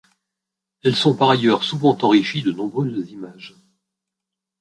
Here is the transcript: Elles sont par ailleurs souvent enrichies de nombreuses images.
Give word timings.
Elles 0.83 0.95
sont 0.95 1.15
par 1.15 1.29
ailleurs 1.29 1.63
souvent 1.63 1.95
enrichies 2.01 2.41
de 2.41 2.51
nombreuses 2.51 3.11
images. 3.11 3.55